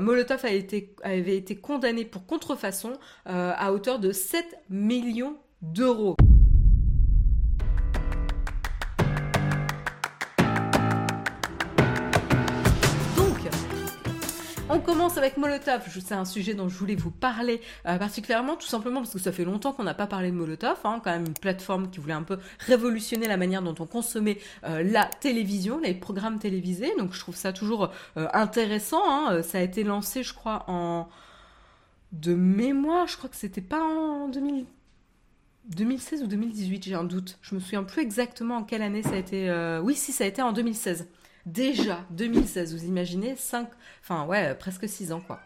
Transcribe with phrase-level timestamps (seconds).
[0.00, 2.92] Molotov avait été condamné pour contrefaçon
[3.26, 6.16] à hauteur de 7 millions d'euros.
[14.72, 15.82] On commence avec Molotov.
[15.88, 19.32] C'est un sujet dont je voulais vous parler euh, particulièrement, tout simplement parce que ça
[19.32, 20.78] fait longtemps qu'on n'a pas parlé de Molotov.
[20.84, 24.38] Hein, quand même une plateforme qui voulait un peu révolutionner la manière dont on consommait
[24.62, 26.92] euh, la télévision, les programmes télévisés.
[26.98, 29.02] Donc je trouve ça toujours euh, intéressant.
[29.08, 29.42] Hein.
[29.42, 31.08] Ça a été lancé, je crois, en
[32.12, 33.08] de mémoire.
[33.08, 37.38] Je crois que c'était pas en 2016 ou 2018, j'ai un doute.
[37.42, 39.80] Je me souviens plus exactement en quelle année ça a été.
[39.82, 41.08] Oui, si, ça a été en 2016.
[41.46, 43.68] Déjà, 2016, vous imaginez 5,
[44.02, 45.40] enfin ouais, presque 6 ans quoi.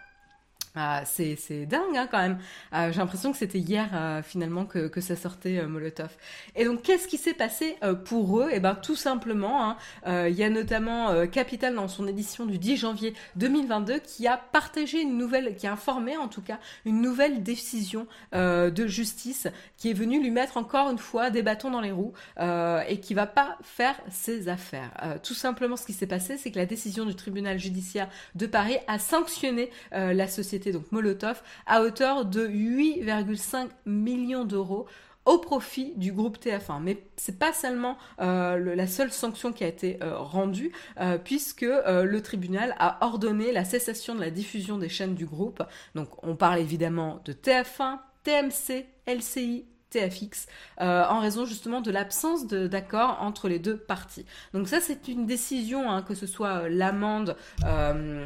[0.76, 2.38] Ah, c'est, dingue hein, quand même.
[2.72, 6.10] Ah, j'ai l'impression que c'était hier euh, finalement que, que, ça sortait euh, Molotov.
[6.56, 8.48] Et donc qu'est-ce qui s'est passé euh, pour eux?
[8.50, 12.76] Eh ben tout simplement, hein, il y a notamment Capital dans son édition du 10
[12.76, 17.44] janvier 2022 qui a partagé une nouvelle, qui a informé en tout cas une nouvelle
[17.44, 21.92] décision de justice qui est venue lui mettre encore une fois des bâtons dans les
[21.92, 24.90] roues et qui va pas faire ses affaires.
[25.22, 28.78] tout simplement, ce qui s'est passé, c'est que la décision du tribunal judiciaire de Paris
[28.86, 34.86] a sanctionné la société donc Molotov, à hauteur de 8,5 millions d'euros
[35.24, 36.82] au profit du groupe TF1.
[36.82, 41.62] Mais c'est pas seulement euh, la seule sanction qui a été euh, rendue, euh, puisque
[41.62, 45.62] le tribunal a ordonné la cessation de la diffusion des chaînes du groupe.
[45.94, 50.46] Donc on parle évidemment de TF1, TMC, LCI, TFX
[50.80, 54.26] euh, en raison justement de l'absence d'accord entre les deux parties.
[54.52, 58.24] Donc ça c'est une décision, hein, que ce soit euh, l'amende euh,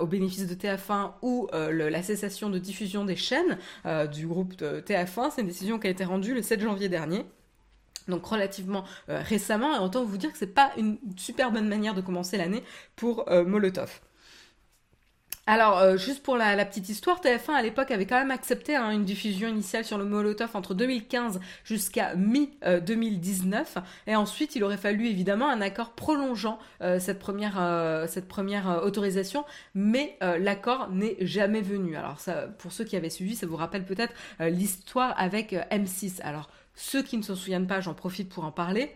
[0.00, 3.58] au bénéfice de TF1 ou la cessation de diffusion des chaînes
[4.12, 7.26] du groupe de TF1, c'est une décision qui a été rendue le 7 janvier dernier
[8.06, 12.00] donc relativement récemment, et autant vous dire que c'est pas une super bonne manière de
[12.00, 12.62] commencer l'année
[12.96, 14.00] pour Molotov.
[15.50, 18.90] Alors, euh, juste pour la, petite histoire, TF1 à l'époque avait quand même accepté hein,
[18.90, 23.64] une diffusion initiale sur le Molotov entre 2015 jusqu'à mi-2019.
[24.06, 29.46] et ensuite, il aurait fallu évidemment un accord prolongeant euh, cette première, euh, autorisation.
[29.74, 31.96] Mais l'accord n'est jamais venu.
[31.96, 32.18] Alors,
[32.58, 36.20] pour ceux qui avaient suivi, ça vous rappelle peut-être l'histoire avec M6.
[36.24, 38.94] Alors, ceux qui ne s'en souviennent pas, j'en profite pour en parler.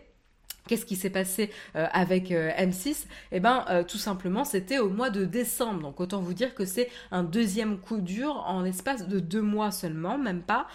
[0.67, 4.89] Qu'est-ce qui s'est passé euh, avec euh, M6 Eh ben, euh, tout simplement, c'était au
[4.89, 5.81] mois de décembre.
[5.81, 9.71] Donc, autant vous dire que c'est un deuxième coup dur en espace de deux mois
[9.71, 10.67] seulement, même pas.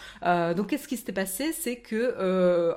[0.54, 1.52] donc, qu'est-ce qui s'était passé?
[1.52, 2.76] C'est que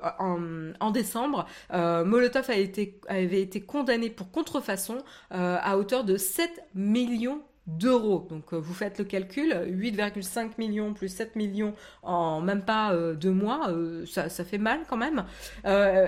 [0.80, 8.28] en, décembre, Molotov avait été condamné pour contrefaçon à hauteur de 7 millions d'euros.
[8.30, 11.74] Donc euh, vous faites le calcul, 8,5 millions plus 7 millions
[12.04, 15.26] en même pas euh, deux mois, euh, ça, fait mal quand même.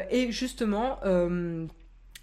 [0.09, 0.99] et justement,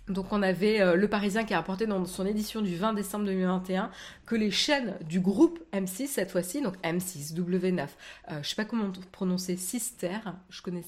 [0.08, 3.90] donc on avait le Parisien qui a rapporté dans son édition du 20 décembre 2021
[4.26, 7.86] que les chaînes du groupe M6 cette fois-ci, donc M6, W9,
[8.42, 10.82] je sais pas comment prononcer, Sister, je connais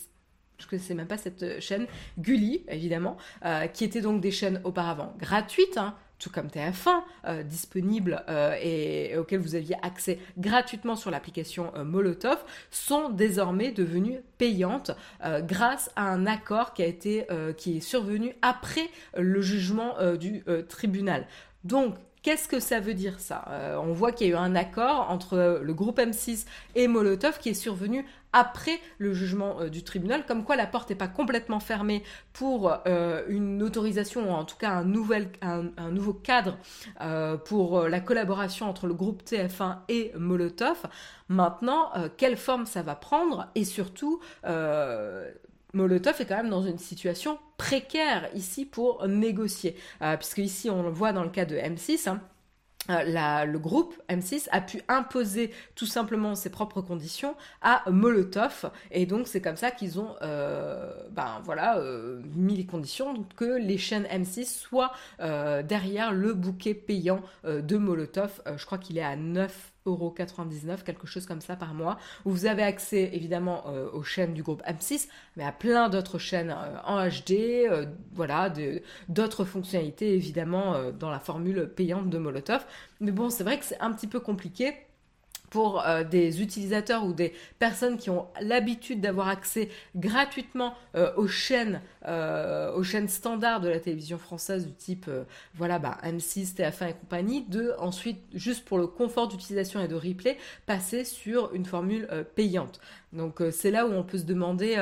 [0.59, 1.87] je connaissais même pas cette chaîne,
[2.19, 3.17] Gulli évidemment,
[3.73, 9.17] qui étaient donc des chaînes auparavant gratuites, hein, tout comme TF1, euh, disponible euh, et,
[9.19, 12.39] auquel vous aviez accès gratuitement sur l'application euh, Molotov,
[12.71, 14.93] sont désormais devenues payantes
[15.43, 21.27] grâce à un accord qui a été qui est survenu après le jugement du tribunal.
[21.65, 23.45] Donc Qu'est-ce que ça veut dire ça?
[23.83, 27.49] On voit qu'il y a eu un accord entre le groupe M6 et Molotov qui
[27.49, 31.61] est survenu après le jugement euh, du tribunal, comme quoi la porte n'est pas complètement
[31.61, 36.59] fermée pour euh, une autorisation, ou en tout cas un, nouvel, un, nouveau cadre
[37.01, 40.83] euh, pour la collaboration entre le groupe TF1 et Molotov.
[41.29, 43.49] Maintenant, quelle forme ça va prendre?
[43.55, 44.21] Et surtout...
[45.73, 49.77] Molotov est quand même dans une situation précaire ici pour négocier,
[50.19, 52.21] puisque ici on le voit dans le cas de M6, hein,
[52.91, 58.71] euh, le groupe M6 a pu imposer tout simplement ses propres conditions à Molotov.
[58.91, 63.59] Et donc c'est comme ça qu'ils ont euh, ben voilà euh, mis les conditions que
[63.59, 68.43] les chaînes M6 soient derrière le bouquet payant de Molotov.
[68.57, 72.47] Je crois qu'il est à 9 99 quelque chose comme ça par mois, où vous
[72.47, 76.79] avez accès évidemment euh, aux chaînes du groupe M6, mais à plein d'autres chaînes euh,
[76.85, 78.53] en HD, euh, voilà,
[79.09, 82.65] d'autres fonctionnalités évidemment dans la formule payante de Molotov.
[83.01, 84.75] Mais bon, c'est vrai que c'est un petit peu compliqué
[85.53, 91.29] pour euh, des utilisateurs ou des personnes qui ont l'habitude d'avoir accès gratuitement euh, aux
[91.29, 95.11] chaînes euh, aux chaînes standards de la télévision française du type
[95.55, 99.95] voilà bah, M6, TF1 et compagnie de ensuite juste pour le confort d'utilisation et de
[99.95, 102.81] replay passer sur une formule payante.
[103.13, 104.77] Donc c'est là où on peut se demander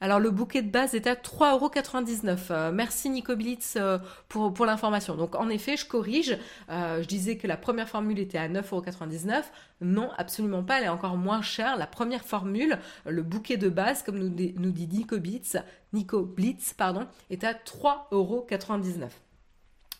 [0.00, 2.38] Alors le bouquet de base est à 3,99€.
[2.50, 3.98] Euh, merci Nico Blitz euh,
[4.28, 5.16] pour, l'information.
[5.16, 6.38] Donc en effet, je corrige.
[6.70, 9.42] Euh, je disais que la première formule était à 9,99€.
[9.80, 10.78] Non, absolument pas.
[10.78, 11.76] Elle est encore moins chère.
[11.76, 15.56] La première formule, le bouquet de base, comme nous, nous dit Nico Blitz,
[15.92, 19.08] Nico Blitz, pardon, est à 3,99€.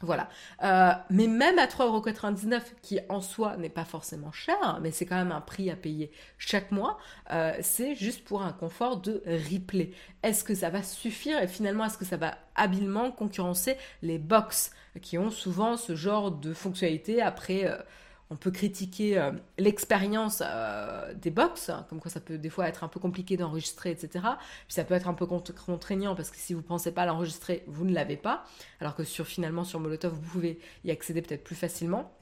[0.01, 0.29] Voilà.
[0.63, 5.17] Euh, mais même à 3,99€, qui en soi n'est pas forcément cher, mais c'est quand
[5.17, 6.99] même un prix à payer chaque mois,
[7.33, 9.91] euh, c'est juste pour un confort de replay.
[10.23, 14.71] Est-ce que ça va suffire et finalement est-ce que ça va habilement concurrencer les box
[15.03, 17.67] qui ont souvent ce genre de fonctionnalité après...
[17.67, 17.77] Euh,
[18.31, 22.69] on peut critiquer euh, l'expérience euh, des box, hein, comme quoi ça peut des fois
[22.69, 24.25] être un peu compliqué d'enregistrer, etc.
[24.67, 27.65] Puis ça peut être un peu contraignant parce que si vous ne pensez pas l'enregistrer,
[27.67, 28.45] vous ne l'avez pas.
[28.81, 32.13] Alors que sur finalement sur Molotov, vous pouvez y accéder peut-être plus facilement.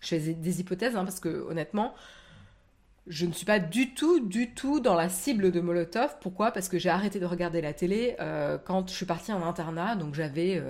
[0.00, 1.94] Je fais des hypothèses hein, parce que honnêtement,
[3.06, 6.16] je ne suis pas du tout, du tout dans la cible de Molotov.
[6.20, 6.50] Pourquoi?
[6.50, 9.94] Parce que j'ai arrêté de regarder la télé euh, quand je suis partie en internat,
[9.94, 10.60] donc j'avais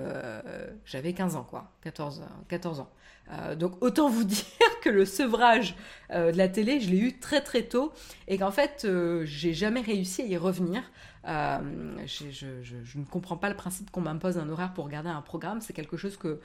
[0.85, 2.89] j'avais 15 ans, quoi, 14, 14 ans.
[3.31, 4.45] Euh, donc autant vous dire
[4.81, 5.75] que le sevrage
[6.11, 7.93] euh, de la télé, je l'ai eu très très tôt
[8.27, 10.83] et qu'en fait, euh, j'ai jamais réussi à y revenir.
[11.25, 15.61] Je, ne comprends pas le principe qu'on m'impose un horaire pour regarder un programme.
[15.61, 16.41] C'est quelque chose que,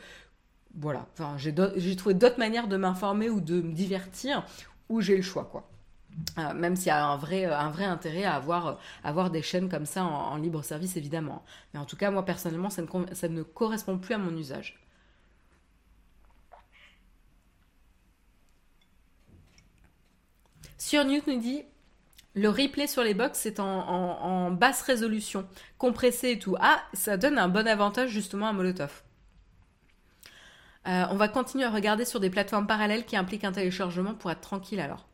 [0.75, 4.45] voilà, j'ai trouvé d'autres manières de m'informer ou de me divertir
[4.89, 5.69] où j'ai le choix, quoi.
[6.55, 7.45] même s'il y a un vrai,
[7.85, 11.45] intérêt à avoir, des chaînes comme ça en, libre service, évidemment.
[11.75, 14.79] Mais en tout cas, moi personnellement, ça ne, ça ne correspond plus à mon usage.
[20.79, 21.65] Sur Newt nous dit
[22.35, 25.47] le replay sur les box c'est en, basse résolution,
[25.77, 26.57] compressé et tout.
[26.61, 29.03] Ah, ça donne un bon avantage justement à Molotov.
[30.87, 34.31] Euh, on va continuer à regarder sur des plateformes parallèles qui impliquent un téléchargement pour
[34.31, 35.09] être tranquille alors.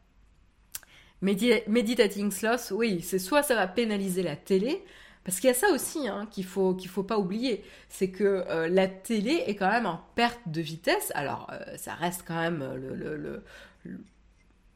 [1.22, 4.84] meditating Sloth, oui, c'est soit ça va pénaliser la télé,
[5.24, 8.68] parce qu'il y a ça aussi hein, qu'il faut faut pas oublier, c'est que euh,
[8.68, 11.10] la télé est quand même en perte de vitesse.
[11.14, 13.42] Alors euh, ça reste quand même le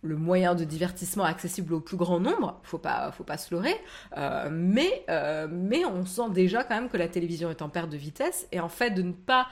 [0.02, 3.74] moyen de divertissement accessible au plus grand nombre, faut pas, faut pas se leurrer,
[4.16, 7.90] euh, mais, euh, mais on sent déjà quand même que la télévision est en perte
[7.90, 9.48] de vitesse, et en fait de ne pas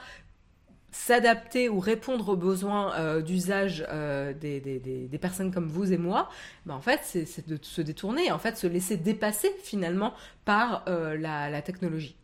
[0.89, 3.85] s'adapter ou répondre aux besoins euh, d'usage
[4.39, 6.29] des, des, personnes comme vous et moi,
[6.65, 10.13] ben en fait c'est de se détourner, en fait se laisser dépasser finalement
[10.45, 12.15] par la technologie.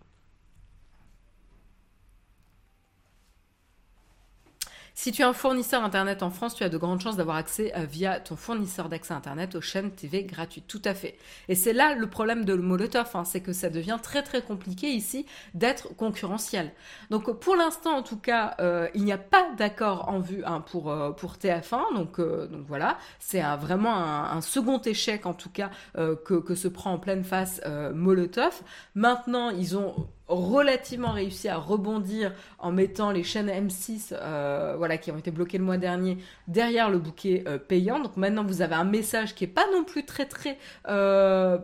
[4.95, 7.73] Si tu es un fournisseur Internet en France, tu as de grandes chances d'avoir accès
[7.75, 10.67] euh, via ton fournisseur d'accès Internet aux chaînes TV gratuites.
[10.67, 11.17] Tout à fait.
[11.49, 14.89] Et c'est là le problème de Molotov, hein, c'est que ça devient très très compliqué
[14.91, 15.25] ici
[15.55, 16.71] d'être concurrentiel.
[17.09, 20.61] Donc pour l'instant, en tout cas, euh, il n'y a pas d'accord en vue hein,
[20.61, 21.95] pour, euh, pour TF1.
[21.95, 22.19] Donc,
[22.67, 27.61] voilà, c'est vraiment un, second échec en tout cas que se prend en pleine face
[27.93, 28.61] Molotov.
[28.95, 35.11] Maintenant, ils ont relativement réussi à rebondir en mettant les chaînes M6 euh, voilà, qui
[35.11, 36.17] ont été bloquées le mois dernier
[36.47, 37.99] derrière le bouquet euh, payant.
[37.99, 40.57] Donc maintenant vous avez un message qui est pas non plus très très...
[40.87, 41.57] Euh,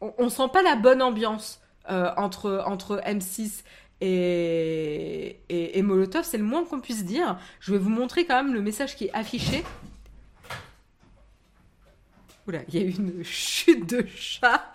[0.00, 3.62] on, on, sent pas la bonne ambiance entre, entre M6
[4.00, 7.38] et, et, Molotov, c'est le moins qu'on puisse dire.
[7.60, 9.62] Je vais vous montrer quand même le message qui est affiché.
[12.48, 14.72] Oula, il y a une chute de chat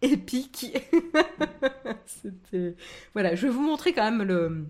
[0.00, 0.66] épique.
[3.14, 4.66] Voilà, je vais vous montrer quand même le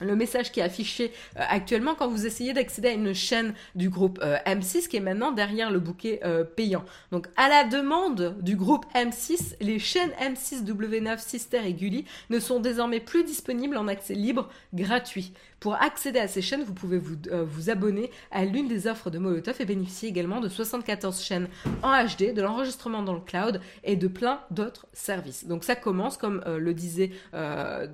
[0.00, 3.90] le message qui est affiché euh, actuellement quand vous essayez d'accéder à une chaîne du
[3.90, 6.84] groupe euh, M6 qui est maintenant derrière le bouquet euh, payant.
[7.12, 12.38] Donc à la demande du groupe M6, les chaînes M6 W9, Sister et Gulli ne
[12.38, 15.32] sont désormais plus disponibles en accès libre gratuit.
[15.60, 19.10] Pour accéder à ces chaînes, vous pouvez vous, euh, vous abonner à l'une des offres
[19.10, 21.48] de Molotov et bénéficier également de 74 chaînes
[21.82, 25.46] en HD, de l'enregistrement dans le cloud et de plein d'autres services.
[25.46, 27.86] Donc ça commence, comme euh, le disait euh,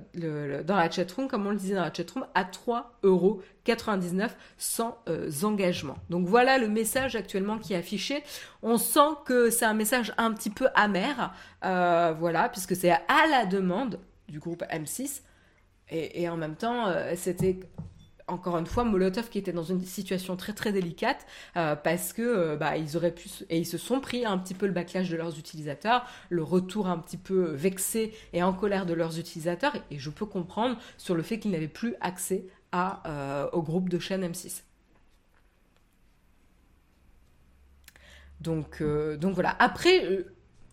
[0.63, 4.97] dans la chatroom, comme on le disait dans la chatroom, à 3 euros 99 sans
[5.43, 5.97] engagement.
[6.09, 8.23] Donc voilà le message actuellement qui est affiché.
[8.63, 13.45] On sent que c'est un message un petit peu amer, voilà, puisque c'est à la
[13.45, 15.21] demande du groupe M6
[15.89, 17.59] et, en même temps, euh, c'était
[18.27, 21.25] encore une fois Molotov qui était dans une situation très très délicate
[21.55, 24.53] euh, parce que euh, bah, ils auraient pu et ils se sont pris un petit
[24.53, 28.85] peu le backlash de leurs utilisateurs, le retour un petit peu vexé et en colère
[28.85, 33.49] de leurs utilisateurs et, je peux comprendre sur le fait qu'ils n'avaient plus accès à,
[33.53, 34.63] au groupe de chaîne M6.
[38.41, 39.55] Donc, donc voilà.
[39.57, 40.25] Après,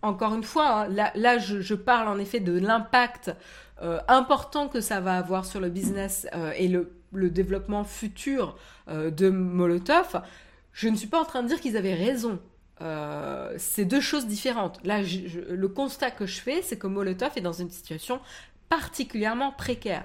[0.04, 3.34] encore une fois, hein, là, je, parle en effet de l'impact
[3.82, 8.56] euh, important que ça va avoir sur le business euh, et le, développement futur
[8.88, 10.22] euh, de Molotov.
[10.72, 12.40] Je ne suis pas en train de dire qu'ils avaient raison.
[13.56, 14.80] c'est deux choses différentes.
[14.84, 18.20] Là, le constat que je fais, c'est que Molotov est dans une situation
[18.68, 20.04] particulièrement précaire.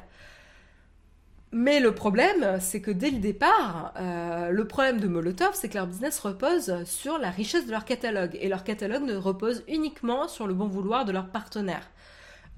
[1.51, 5.87] Mais le problème, c'est que dès le départ, le problème de Molotov, c'est que leur
[5.87, 8.37] business repose sur la richesse de leur catalogue.
[8.39, 11.89] Et leur catalogue ne repose uniquement sur le bon vouloir de leurs partenaires.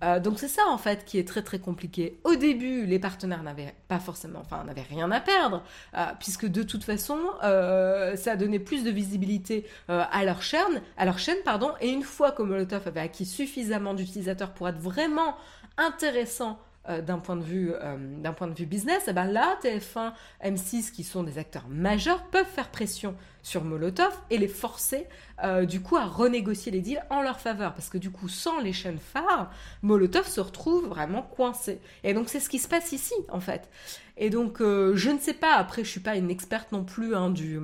[0.03, 2.19] Euh, donc c'est ça en fait qui est très très compliqué.
[2.23, 5.63] Au début, les partenaires n'avaient pas forcément, enfin n'avaient rien à perdre,
[5.97, 11.05] euh, puisque de toute façon, ça a donné plus de visibilité à leur chaîne, à
[11.05, 11.71] leur chaîne pardon.
[11.81, 15.35] Et une fois que Molotov avait acquis suffisamment d'utilisateurs pour être vraiment
[15.77, 16.59] intéressant
[16.89, 20.13] euh, d'un point de vue euh, d'un point de vue business, eh ben là TF1,
[20.43, 25.05] M6 qui sont des acteurs majeurs peuvent faire pression sur Molotov et les forcer
[25.43, 28.59] euh, du coup à renégocier les deals en leur faveur parce que du coup sans
[28.59, 29.51] les chaînes phares,
[29.83, 31.79] Molotov se retrouve vraiment coincé.
[32.03, 33.69] Et donc c'est ce qui se passe ici en fait.
[34.17, 37.29] Et donc je ne sais pas après je suis pas une experte non plus hein,
[37.29, 37.59] du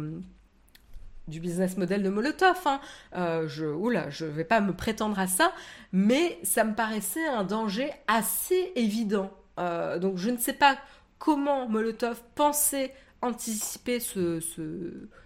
[1.27, 2.57] du business model de Molotov.
[2.65, 2.79] Hein.
[3.15, 5.51] Euh, je, oula, je vais pas me prétendre à ça,
[5.91, 9.31] mais ça me paraissait un danger assez évident.
[9.59, 10.77] Euh, donc je ne sais pas
[11.19, 14.39] comment Molotov pensait anticiper ce,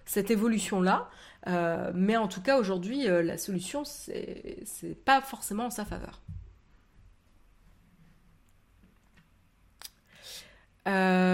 [0.05, 1.09] cette évolution-là,
[1.47, 6.21] euh, mais en tout cas aujourd'hui, la solution, c'est pas forcément en sa faveur.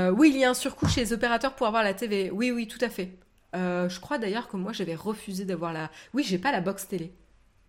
[0.10, 2.32] oui, il y a un surcoût chez les opérateurs pour avoir la TV.
[2.32, 3.12] Oui, oui, tout à fait.
[3.56, 5.90] Euh, je crois d'ailleurs que moi j'avais refusé d'avoir la.
[6.14, 7.14] Oui, j'ai pas la box télé.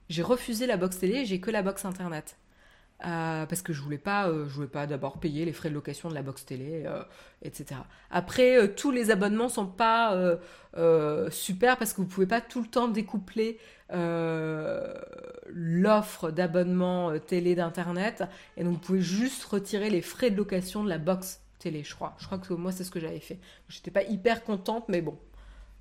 [0.09, 2.37] J'ai refusé la box télé, j'ai que la box internet.
[3.07, 6.09] Euh, parce que je voulais pas, euh, voulais pas d'abord payer les frais de location
[6.09, 6.85] de la box télé,
[7.43, 7.81] etc.
[8.11, 10.37] Après, tous les abonnements sont pas
[11.31, 13.59] super parce que vous pouvez pas tout le temps découpler
[15.51, 18.25] l'offre d'abonnement télé d'internet
[18.57, 21.95] et donc vous pouvez juste retirer les frais de location de la box télé, je
[21.95, 22.17] crois.
[22.19, 23.39] Je crois que moi c'est ce que j'avais fait.
[23.69, 25.19] J'étais pas hyper contente, mais bon,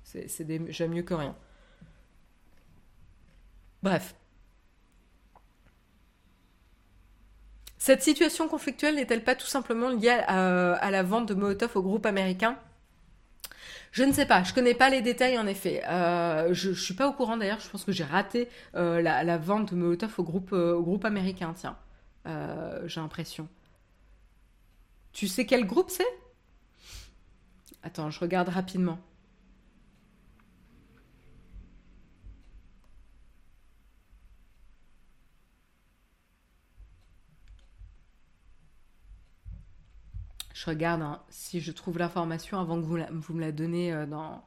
[0.08, 1.34] c'est déjà mieux que rien.
[3.82, 4.14] Bref.
[7.76, 12.06] Cette situation conflictuelle n'est-elle pas tout simplement liée à, la vente de Molotov au groupe
[12.06, 12.58] américain?
[13.92, 15.82] Je ne sais pas, je connais pas les détails en effet.
[15.88, 19.38] Euh, je, ne suis pas au courant d'ailleurs, je pense que j'ai raté euh, la,
[19.38, 21.76] vente de Molotov au groupe, euh, au groupe américain, tiens.
[22.86, 23.48] j'ai l'impression.
[25.12, 26.04] Tu sais quel groupe c'est?
[27.82, 28.98] Attends, je regarde rapidement.
[40.50, 44.44] Je regarde hein, si je trouve l'information avant que vous, me la donnez euh, dans.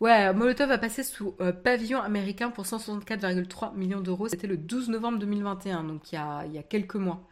[0.00, 4.28] Ouais, Molotov a passé sous euh, pavillon américain pour 164,3 millions d'euros.
[4.28, 6.18] C'était le 12 novembre 2021, donc il y
[6.58, 7.26] a, quelques mois.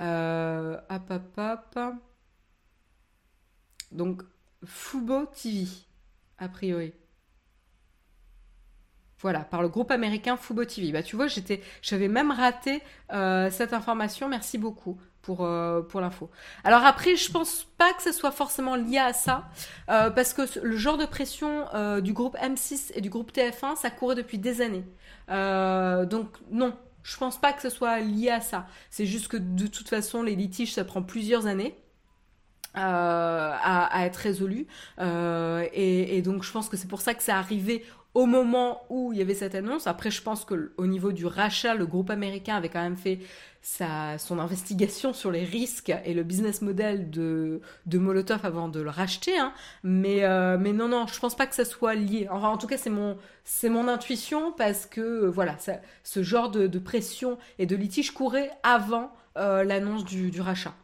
[0.00, 1.38] Euh, hop, hop,
[1.76, 1.94] hop.
[3.92, 4.22] Donc,
[4.64, 5.66] Fubo TV,
[6.38, 6.92] a priori.
[9.20, 10.92] Voilà, par le groupe américain Fubo TV.
[10.92, 11.26] Bah, tu vois,
[11.82, 14.28] j'avais même raté cette information.
[14.28, 16.30] Merci beaucoup pour, euh, pour l'info.
[16.64, 19.48] Alors après, je pense pas que ce soit forcément lié à ça,
[19.90, 23.76] euh, parce que le genre de pression euh, du groupe M6 et du groupe TF1,
[23.76, 24.84] ça courait depuis des années.
[25.28, 28.66] donc non, je pense pas que ce soit lié à ça.
[28.90, 31.76] C'est juste que de toute façon, les litiges, ça prend plusieurs années.
[32.74, 34.66] À, à, être résolu
[35.00, 37.84] et, et, donc je pense que c'est pour ça que c'est arrivé
[38.14, 39.86] au moment où il y avait cette annonce.
[39.86, 43.20] Après, je pense que au niveau du rachat, le groupe américain avait quand même fait
[43.62, 47.60] sa, son investigation sur les risques et le business model de,
[47.92, 49.38] Molotov avant de le racheter.
[49.38, 49.52] Hein.
[49.84, 52.26] Mais, euh, mais non, non, je pense pas que ça soit lié.
[52.30, 56.50] Enfin, en tout cas, c'est mon, c'est mon intuition parce que voilà, ça, ce genre
[56.50, 60.74] de, pression et de litige courait avant euh, l'annonce du rachat.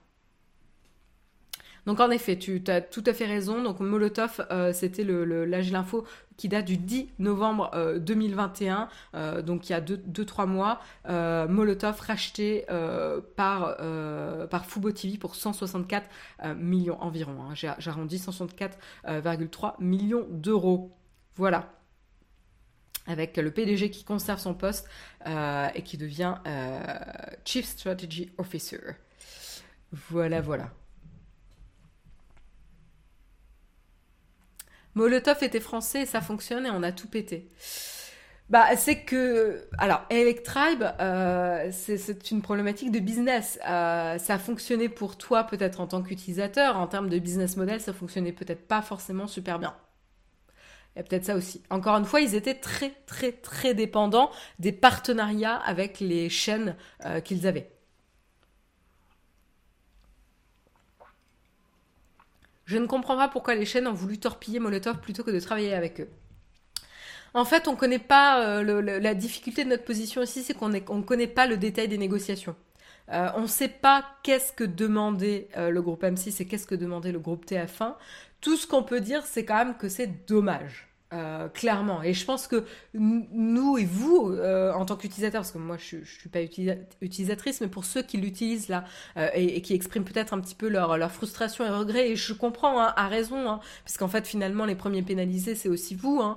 [1.86, 3.62] Donc en effet, tu as tout à fait raison.
[3.62, 6.04] Donc Molotov, euh, c'était le, l'âge l'info
[6.36, 10.80] qui date du 10 novembre 2021, euh, euh, donc il y a 2-3 mois.
[11.48, 12.66] Molotov racheté
[13.36, 13.76] par,
[14.50, 16.08] par Fubo TV pour 164
[16.56, 17.36] millions environ.
[17.42, 17.54] Hein.
[17.54, 20.96] J'ai, arrondi 164,3 millions d'euros.
[21.36, 21.72] Voilà
[23.08, 24.88] avec le PDG qui conserve son poste
[25.24, 26.34] et qui devient
[27.44, 28.80] Chief Strategy Officer.
[29.92, 30.72] Voilà, voilà.
[34.96, 37.50] Molotov était français et ça fonctionne et on a tout pété.
[38.48, 43.58] Bah, c'est que, alors, Electribe, euh, c'est une problématique de business.
[43.68, 46.78] Euh, ça a fonctionné pour toi peut-être en tant qu'utilisateur.
[46.78, 49.74] En termes de business model, ça fonctionnait peut-être pas forcément super bien.
[50.94, 51.62] Il y a peut-être ça aussi.
[51.68, 56.74] Encore une fois, ils étaient très, très, très dépendants des partenariats avec les chaînes
[57.04, 57.75] euh, qu'ils avaient.
[62.66, 65.72] Je ne comprends pas pourquoi les chaînes ont voulu torpiller Molotov plutôt que de travailler
[65.72, 66.08] avec eux.
[67.32, 71.02] En fait, on ne connaît pas la difficulté de notre position ici, c'est qu'on ne
[71.02, 72.56] connaît pas le détail des négociations.
[73.08, 77.18] on ne sait pas qu'est-ce que demandait le groupe M6 et qu'est-ce que demandait le
[77.18, 77.94] groupe TF1.
[78.40, 80.88] Tout ce qu'on peut dire, c'est quand même que c'est dommage.
[81.16, 82.02] Euh, clairement.
[82.02, 85.96] Et je pense que nous et vous, euh, en tant qu'utilisateurs, parce que moi je,
[85.96, 86.40] ne suis pas
[87.00, 88.84] utilisatrice, mais pour ceux qui l'utilisent là
[89.16, 92.80] euh, et, qui expriment peut-être un petit peu leur, frustration et regret, et je comprends
[92.80, 96.36] hein, à raison, hein, puisqu'en fait finalement les premiers pénalisés c'est aussi vous, hein,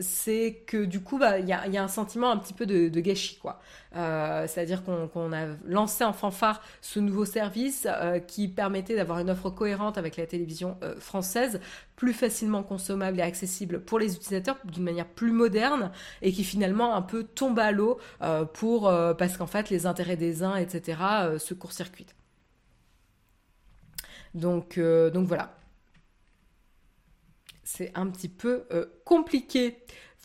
[0.00, 3.38] c'est que du coup bah, il y, a, un sentiment un petit peu de, gâchis
[3.40, 3.60] quoi.
[3.92, 7.86] C'est-à-dire qu'on a lancé en fanfare ce nouveau service
[8.26, 11.60] qui permettait d'avoir une offre cohérente avec la télévision française,
[11.96, 15.90] plus facilement consommable et accessible pour les utilisateurs d'une manière plus moderne
[16.22, 17.98] et qui finalement un peu tombe à l'eau
[18.54, 20.98] pour parce qu'en fait les intérêts des uns, etc.,
[21.38, 22.14] se court-circuitent.
[24.34, 25.54] Donc, donc voilà.
[27.64, 28.64] C'est un petit peu
[29.04, 29.78] compliqué.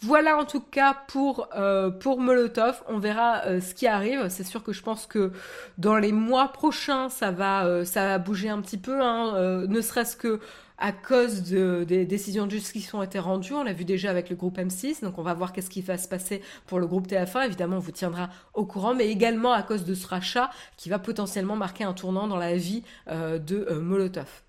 [0.03, 2.83] Voilà en tout cas pour, euh, pour Molotov.
[2.89, 4.27] On verra euh, ce qui arrive.
[4.27, 5.31] C'est sûr que je pense que
[5.77, 9.81] dans les mois prochains, ça va, euh, ça va bouger un petit peu, hein, ne
[9.81, 10.41] serait-ce que
[10.86, 13.54] à cause des décisions de justice qui ont été rendues.
[13.54, 15.98] On l'a vu déjà avec le groupe M6, donc on va voir qu'est-ce qui va
[15.98, 17.46] se passer pour le groupe TF1.
[17.46, 21.00] Évidemment, on vous tiendra au courant, mais également à cause de ce rachat qui va
[21.00, 24.44] potentiellement marquer un tournant dans la vie de Molotov.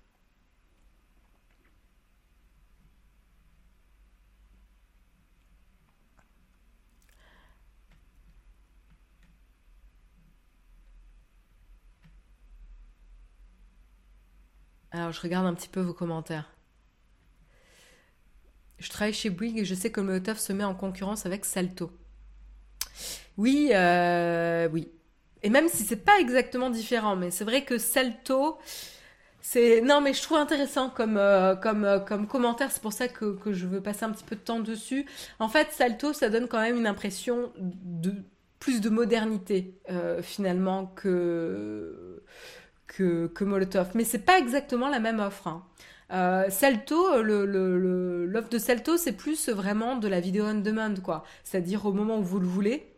[14.95, 16.49] Alors, je regarde un petit peu vos commentaires.
[18.79, 21.43] Je travaille chez Bouygues et je sais que le Molotov se met en concurrence avec
[21.43, 21.91] Salto.
[23.35, 24.89] Oui, euh, oui.
[25.43, 28.57] Et même si c'est pas exactement différent, mais c'est vrai que Salto,
[29.41, 32.71] c'est non, mais je trouve intéressant comme euh, comme euh, comme commentaire.
[32.71, 35.05] C'est pour ça que, que je veux passer un petit peu de temps dessus.
[35.39, 38.13] En fait, Salto, ça donne quand même une impression de
[38.59, 39.77] plus de modernité
[40.23, 42.23] finalement que
[42.87, 43.91] que, Molotov.
[43.95, 45.47] Mais c'est pas exactement la même offre.
[45.47, 45.63] Hein.
[46.11, 46.47] Euh,
[48.27, 51.23] l'offre de Salto, c'est plus vraiment de la vidéo on demand, quoi.
[51.43, 52.91] C'est-à-dire au moment où vous le voulez.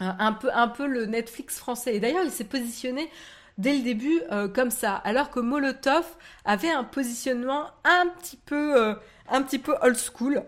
[0.00, 1.96] Euh, un, peu, un peu le Netflix français.
[1.96, 3.10] Et d'ailleurs, il s'est positionné
[3.56, 4.94] dès le début euh, comme ça.
[4.94, 6.04] Alors que Molotov
[6.44, 8.12] avait un positionnement un
[8.46, 8.96] peu,
[9.28, 10.44] un petit peu old school.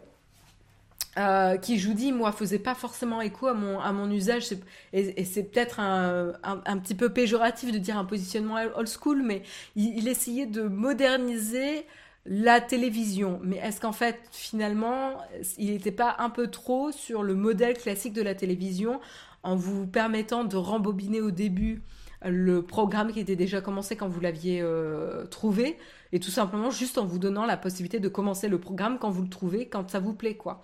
[1.18, 4.44] Euh, qui, je vous dis, moi, faisait pas forcément écho à mon, à mon usage.
[4.92, 9.42] Et, c'est peut-être un, un, petit peu péjoratif de dire un positionnement old school, mais
[9.74, 11.84] il, essayait de moderniser
[12.26, 13.40] la télévision.
[13.42, 15.14] Mais est-ce qu'en fait, finalement,
[15.58, 19.00] il n'était pas un peu trop sur le modèle classique de la télévision
[19.42, 21.82] en vous permettant de rembobiner au début
[22.28, 25.78] le programme qui était déjà commencé quand vous l'aviez euh, trouvé
[26.12, 29.22] et tout simplement juste en vous donnant la possibilité de commencer le programme quand vous
[29.22, 30.62] le trouvez, quand ça vous plaît, quoi.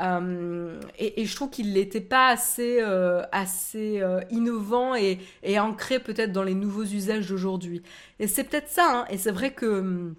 [0.00, 5.18] Euh, et, je trouve qu'il n'était pas assez, euh, assez innovant et,
[5.58, 7.82] ancré peut-être dans les nouveaux usages d'aujourd'hui.
[8.18, 10.14] Et c'est peut-être ça, hein, et c'est vrai que hum,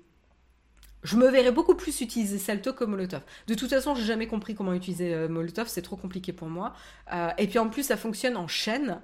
[1.04, 3.22] je me verrais beaucoup plus utiliser Salto que Molotov.
[3.48, 6.74] De toute façon, j'ai jamais compris comment utiliser Molotov, c'est trop compliqué pour moi.
[7.38, 9.00] et puis en plus, ça fonctionne en chaîne.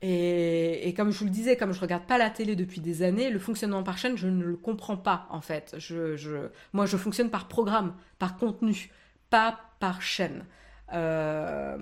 [0.00, 3.30] Et, comme je vous le disais, comme je regarde pas la télé depuis des années,
[3.30, 5.74] le fonctionnement par chaîne, je ne le comprends pas en fait.
[5.78, 8.90] Je, moi, je fonctionne par programme, par contenu,
[9.28, 10.44] pas par chaîne.
[10.92, 11.76] Euh,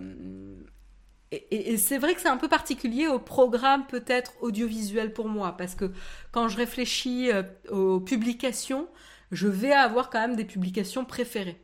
[1.30, 5.74] et, c'est vrai que c'est un peu particulier au programme peut-être audiovisuel pour moi, parce
[5.74, 5.92] que
[6.32, 8.88] quand je réfléchis euh, aux publications,
[9.30, 11.60] je vais avoir quand même des publications préférées.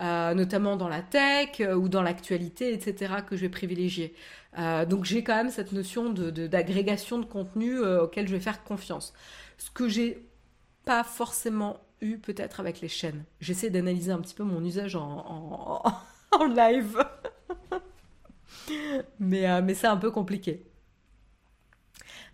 [0.00, 4.14] Euh, notamment dans la tech ou dans l'actualité, etc., que je vais privilégier.
[4.88, 9.14] donc j'ai quand même cette notion d'agrégation de, de contenu auquel je vais faire confiance.
[9.56, 10.26] Ce que j'ai
[10.84, 13.24] pas forcément eu peut-être avec les chaînes.
[13.40, 15.82] J'essaie d'analyser un petit peu mon usage en,
[16.32, 17.04] en, live.
[19.20, 20.65] mais euh, mais c'est un peu compliqué.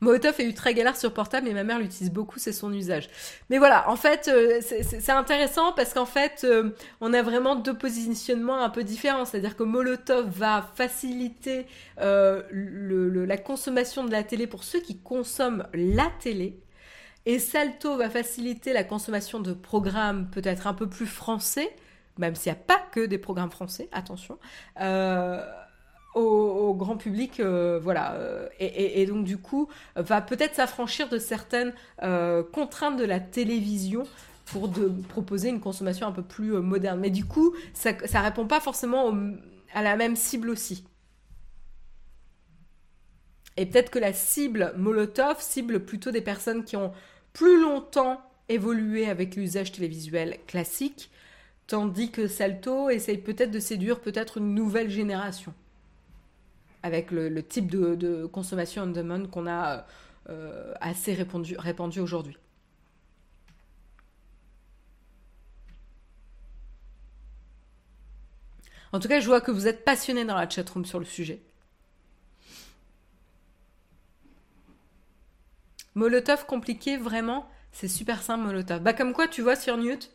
[0.03, 3.09] Molotov est eu très galère sur portable, mais ma mère l'utilise beaucoup, c'est son usage.
[3.49, 7.77] Mais voilà, en fait, euh, c'est intéressant parce qu'en fait, euh, on a vraiment deux
[7.77, 9.25] positionnements un peu différents.
[9.25, 11.67] C'est-à-dire que Molotov va faciliter
[11.99, 16.61] la consommation de la télé pour ceux qui consomment la télé.
[17.25, 21.75] Et Salto va faciliter la consommation de programmes peut-être un peu plus français,
[22.19, 24.39] même s'il n'y a pas que des programmes français, attention,
[24.81, 25.41] euh,
[26.15, 28.13] au, grand public, euh, voilà.
[28.15, 31.73] Euh, et, donc du coup, va peut-être s'affranchir de certaines
[32.53, 34.05] contraintes de la télévision
[34.47, 34.71] pour
[35.09, 37.01] proposer une consommation un peu plus moderne.
[37.01, 39.15] Mais du coup, ça ne répond pas forcément
[39.75, 40.85] à la même cible aussi.
[43.57, 46.93] Et peut-être que la cible Molotov cible plutôt des personnes qui ont
[47.35, 51.11] plus longtemps évolué avec l'usage télévisuel classique
[51.67, 55.55] Tandis que Salto essaye peut-être de séduire peut-être une nouvelle génération.
[56.83, 59.87] Avec le, type de, consommation on demand qu'on a
[60.29, 62.37] euh, assez répandu, aujourd'hui.
[68.93, 71.41] En tout cas, je vois que vous êtes passionné dans la chatroom sur le sujet.
[75.95, 78.81] Molotov compliqué, vraiment, c'est super simple Molotov.
[78.83, 80.11] Bah comme quoi, tu vois sur Newt,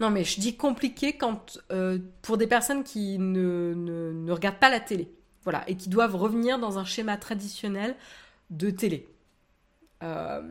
[0.00, 4.70] non, mais je dis compliqué quand euh, pour des personnes qui ne, ne, regardent pas
[4.70, 5.12] la télé,
[5.44, 7.96] voilà, et qui doivent revenir dans un schéma traditionnel
[8.50, 9.08] de télé.
[10.02, 10.42] Euh,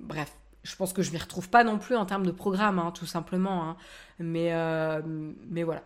[0.00, 2.92] bref, je pense que je m'y retrouve pas non plus en termes de programme, hein,
[2.92, 3.76] tout simplement, hein.
[4.18, 5.82] mais, euh, mais voilà.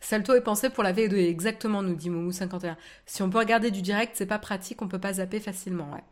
[0.00, 2.76] Salto est pensé pour la VO2, exactement, nous dit Moumou51.
[3.04, 6.02] Si on peut regarder du direct, c'est pas pratique, on peut pas zapper facilement, ouais.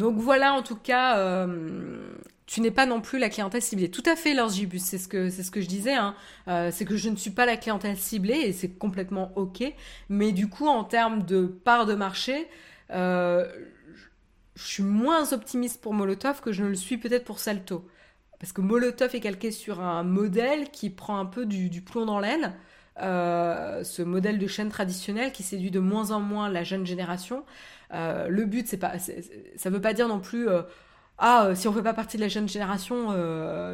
[0.00, 2.14] Donc voilà, en tout cas, euh,
[2.46, 3.90] tu n'es pas non plus la clientèle ciblée.
[3.90, 5.92] Tout à fait, Gibus, c'est ce que ce que je disais.
[5.92, 6.14] Hein.
[6.48, 9.62] Euh, c'est que je ne suis pas la clientèle ciblée et c'est complètement ok.
[10.08, 12.48] Mais du coup, en termes de part de marché,
[12.88, 13.46] euh,
[14.54, 17.86] je suis moins optimiste pour Molotov que je ne le suis peut-être pour Salto.
[18.38, 22.20] Parce que Molotov est calqué sur un modèle qui prend un peu du, plomb dans
[22.20, 22.54] l'aile.
[22.96, 27.44] Ce modèle de chaîne traditionnelle qui séduit de moins en moins la jeune génération.
[27.92, 30.62] Euh, le but, c'est pas, ça veut pas dire non plus euh,
[31.18, 33.08] ah, euh, si on fait pas partie de la jeune génération,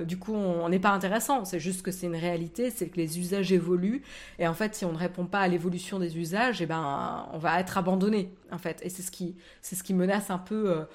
[0.05, 1.45] du coup, on n'est pas intéressant.
[1.45, 4.03] C'est juste que c'est une réalité, c'est que les usages évoluent.
[4.41, 7.39] Et en fait, si on ne répond pas à l'évolution des usages, eh ben, on
[7.39, 8.81] va être abandonné, en fait.
[8.83, 10.87] Et c'est ce qui, c'est ce qui menace un peu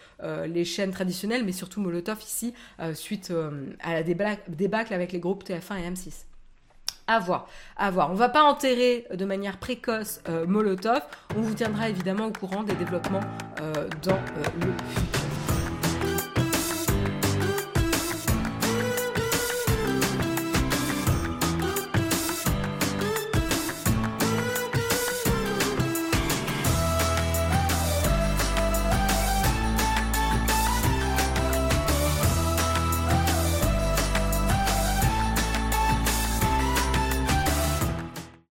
[0.46, 2.54] les chaînes traditionnelles, mais surtout Molotov ici,
[2.96, 3.32] suite
[3.82, 6.26] à la débâcle avec les groupes TF1 et M6.
[7.12, 7.46] À voir,
[7.76, 8.10] à voir.
[8.10, 11.02] On va pas enterrer de manière précoce Molotov.
[11.36, 13.20] On vous tiendra évidemment au courant des développements
[14.02, 14.20] dans
[14.62, 15.21] le futur.